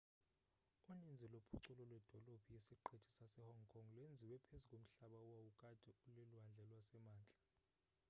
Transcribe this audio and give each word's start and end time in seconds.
uninzi 0.91 1.25
lophuculo 1.33 1.81
lwedolophu 1.89 2.47
yesiqithi 2.55 3.09
sasehong 3.17 3.61
kong 3.71 3.87
lwenziwe 3.95 4.35
phezu 4.45 4.67
komhlaba 4.69 5.17
owawukade 5.25 5.89
ulilwandle 6.07 6.63
lwasemantla 6.71 7.41